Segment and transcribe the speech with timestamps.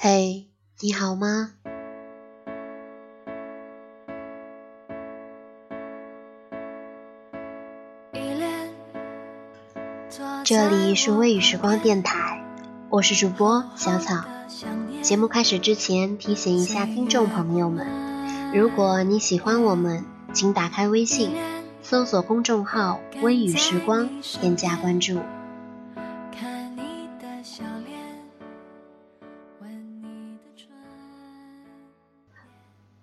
[0.00, 0.46] 嘿，
[0.78, 1.54] 你好吗？
[10.44, 12.44] 这里是微雨时光电台，
[12.90, 14.24] 我是主播小草。
[15.02, 17.84] 节目开始之前，提醒一下听众朋友们：
[18.54, 21.32] 如果你喜欢我们，请打开微信，
[21.82, 25.18] 搜索公众号“微雨时光”，添加关注。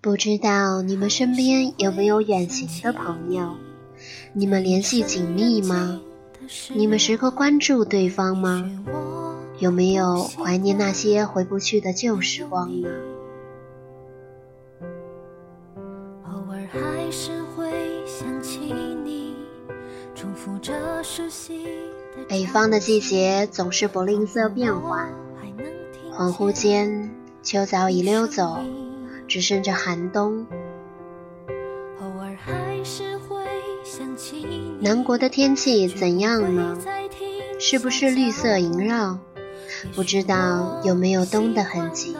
[0.06, 3.56] 不知道你们身边有没有远行的朋友？
[4.34, 6.00] 你们联系紧密吗？
[6.72, 8.70] 你们时刻关注对方吗？
[9.58, 12.88] 有没有怀念那些回不去的旧时光呢？
[22.28, 25.12] 北方的季节总是不吝啬变换，
[26.12, 27.10] 恍惚间，
[27.42, 28.60] 秋早已溜走，
[29.28, 30.46] 只剩着寒冬。
[34.80, 36.78] 南国的天气怎样呢？
[37.58, 39.18] 是不是绿色萦绕？
[39.94, 42.16] 不知道有没有冬的痕迹？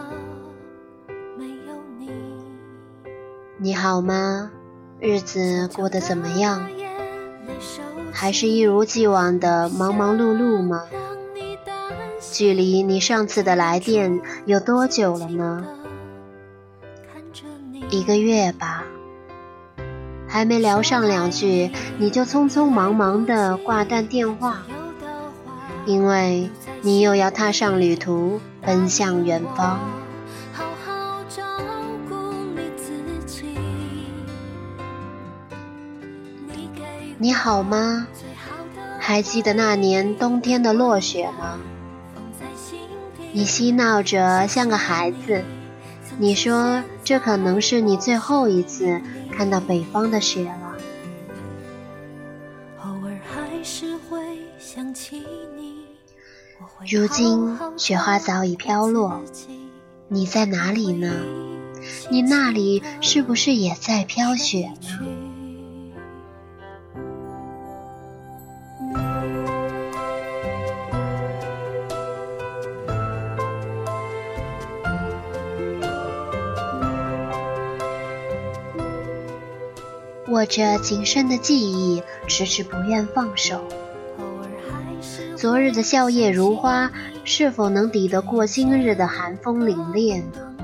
[3.59, 4.51] 你好吗？
[4.99, 6.69] 日子过得怎么样？
[8.13, 10.85] 还是一如既往的忙忙碌碌吗？
[12.33, 15.67] 距离你上次的来电有多久了呢？
[17.91, 18.85] 一个月吧。
[20.29, 24.63] 还没聊上两句，你就匆匆忙忙的挂断电话，
[25.85, 26.51] 因为。
[26.83, 29.81] 你又要踏上旅途，奔向远方。
[37.19, 38.07] 你好吗？
[39.01, 41.59] 还记得那年冬天的落雪吗？
[43.33, 45.43] 你嬉闹着像个孩子，
[46.19, 49.01] 你说这可能是你最后一次
[49.31, 50.77] 看到北方的雪了。
[52.83, 54.19] 偶尔还是会
[54.59, 55.23] 想起
[55.57, 55.85] 你。
[56.91, 59.23] 如今雪花早已飘落，
[60.09, 61.13] 你在哪里呢？
[62.11, 65.07] 你那里是不是也在飘雪呢？
[80.37, 83.65] 握着仅剩的记忆，迟迟不愿放手。
[85.35, 86.93] 昨日的笑靥如花，
[87.25, 90.55] 是否能抵得过今日的寒风凛冽呢？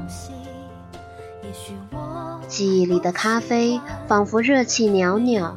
[2.47, 5.57] 记忆里的咖啡仿佛热气袅袅，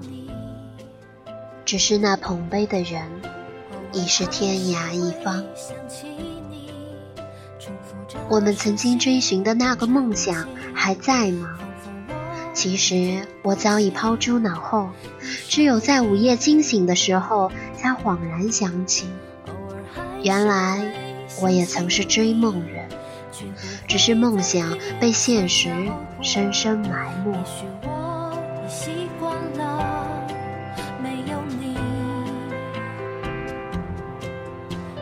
[1.66, 3.02] 只是那捧杯的人
[3.92, 5.44] 已是天涯一方。
[8.30, 11.60] 我们曾经追寻的那个梦想还在吗？
[12.56, 14.90] 其实我早已抛诸脑后，
[15.48, 17.52] 只有在午夜惊醒的时候。
[17.78, 19.06] 才恍然想起，
[20.24, 20.92] 原来
[21.40, 22.90] 我也曾是追梦人，
[23.88, 25.70] 只是梦想被现实
[26.20, 27.32] 深深埋没。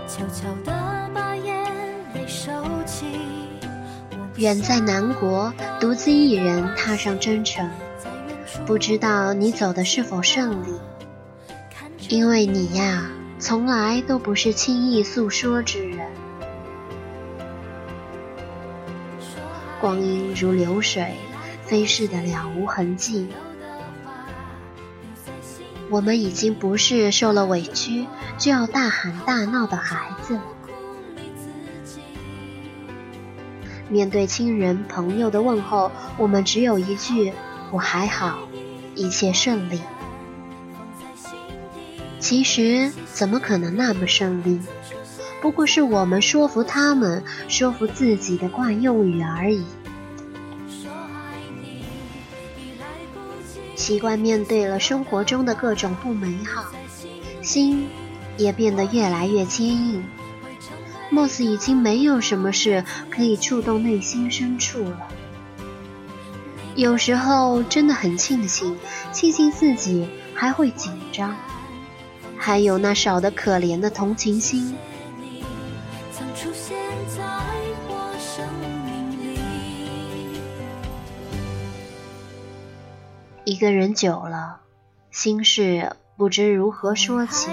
[0.06, 0.92] 悄悄的
[4.43, 7.69] 远在南国，独自一人踏上征程，
[8.65, 10.67] 不知道你走的是否顺利。
[12.09, 13.09] 因为你呀，
[13.40, 16.05] 从来都不是轻易诉说之人。
[19.79, 21.16] 光阴如流水，
[21.63, 23.29] 飞逝的了无痕迹。
[25.89, 28.05] 我们已经不是受了委屈
[28.37, 30.37] 就要大喊大闹的孩子。
[33.93, 37.31] 面对亲人朋友的问候，我们只有一句
[37.69, 38.40] ：“我还好，
[38.95, 39.79] 一切顺利。”
[42.19, 44.59] 其实怎么可能那么顺利？
[45.43, 49.63] 不过是我们说服他们、说服自己的惯用语而已。
[53.75, 56.66] 习惯面对了生活中的各种不美好，
[57.43, 57.87] 心
[58.37, 60.03] 也变得越来越坚硬。
[61.13, 65.07] 貌似已经没有什么事可以触动内心深处了。
[66.75, 68.75] 有时候真的很庆幸，
[69.11, 71.35] 庆幸自己还会紧张，
[72.35, 74.75] 还有那少得可怜的同情心。
[83.45, 84.61] 一个人久了，
[85.11, 87.51] 心事不知如何说起。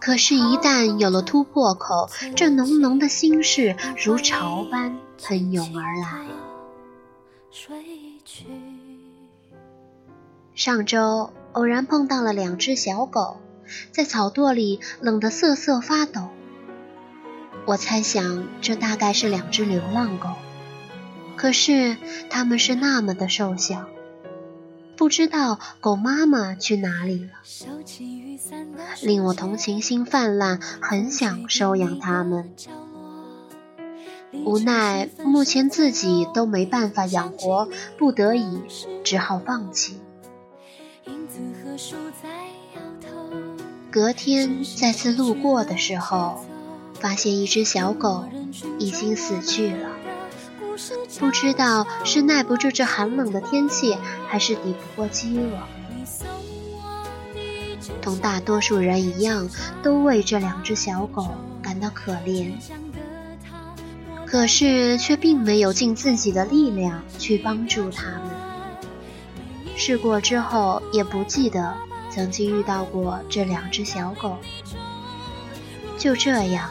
[0.00, 6.26] 可是，一旦有了突破口，这浓浓的心事如潮般喷涌而来。
[10.54, 13.38] 上周偶然碰到了两只小狗，
[13.90, 16.28] 在草垛里冷得瑟瑟发抖。
[17.64, 20.28] 我猜想，这大概是两只流浪狗。
[21.36, 21.96] 可是
[22.30, 23.86] 它们是那么的瘦小，
[25.02, 27.30] 不知道狗妈妈去哪里了，
[29.02, 32.54] 令我同情心泛滥，很想收养它们。
[34.44, 37.68] 无奈目前自己都没办法养活，
[37.98, 38.60] 不得已
[39.02, 39.98] 只好放弃。
[43.90, 46.44] 隔天再次路过的时候，
[46.94, 48.24] 发现一只小狗
[48.78, 49.88] 已经死去了。
[51.18, 53.96] 不知道是耐不住这寒冷的天气，
[54.28, 55.58] 还是抵不过饥饿。
[58.00, 59.48] 同大多数人一样，
[59.82, 61.28] 都为这两只小狗
[61.62, 62.52] 感到可怜，
[64.26, 68.30] 可是却并没有尽自己的力量去帮助它们。
[69.76, 71.74] 试过之后，也不记得
[72.10, 74.36] 曾经遇到过这两只小狗。
[75.98, 76.70] 就这样。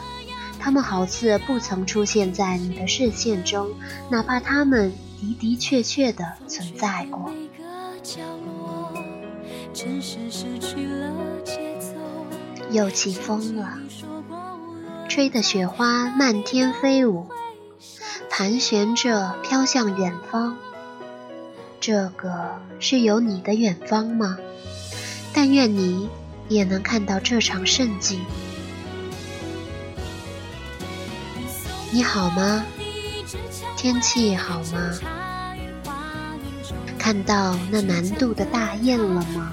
[0.62, 3.68] 他们好似不曾出现在你的视线中，
[4.08, 7.32] 哪怕他们的的确确的存在过。
[12.70, 13.76] 又起风了，
[15.08, 17.26] 吹得雪花漫天飞舞，
[18.30, 20.56] 盘旋着飘向远方。
[21.80, 24.38] 这个是有你的远方吗？
[25.34, 26.08] 但愿你
[26.48, 28.20] 也能看到这场盛景。
[31.94, 32.64] 你好吗？
[33.76, 34.98] 天气好吗？
[36.98, 39.52] 看到那南渡的大雁了吗？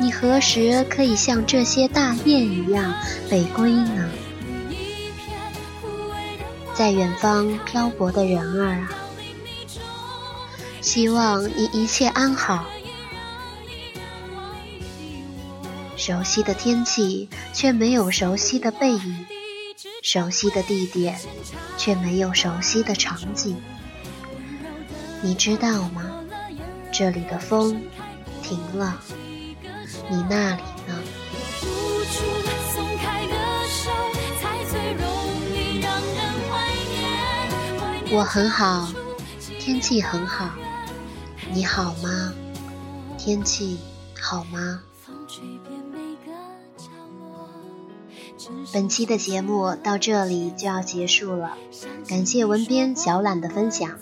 [0.00, 2.94] 你何时可以像这些大雁一样
[3.28, 4.08] 北归呢？
[6.72, 8.88] 在远方漂泊的人儿啊，
[10.80, 12.64] 希望你一切安好。
[15.98, 19.26] 熟悉的天气，却没有熟悉的背影。
[20.02, 21.16] 熟悉的地点，
[21.78, 23.56] 却没有熟悉的场景。
[25.22, 26.02] 你知道吗？
[26.92, 27.80] 这里的风
[28.42, 29.00] 停了，
[30.10, 31.02] 你那里呢？
[38.10, 38.92] 我很好，
[39.60, 40.50] 天气很好。
[41.52, 42.32] 你好吗？
[43.16, 43.78] 天气
[44.20, 44.80] 好吗？
[48.72, 51.56] 本期的节目到这里就要结束了，
[52.08, 53.98] 感谢文编小懒的分享。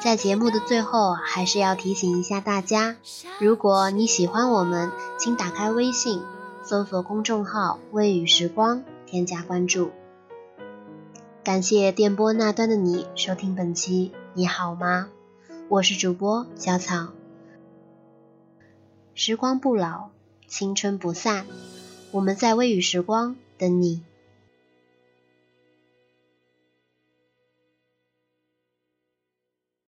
[0.00, 2.96] 在节目的最后，还是要提醒一下大家，
[3.40, 6.22] 如果你喜欢我们，请打开微信，
[6.62, 9.90] 搜索公众号“微雨时光”，添加关注。
[11.42, 15.08] 感谢电波那端的你收听本期，你好吗？
[15.68, 17.08] 我是主播小草。
[19.14, 20.10] 时光不老，
[20.46, 21.46] 青春不散，
[22.10, 23.34] 我们在微雨时光。
[23.58, 24.02] 的你。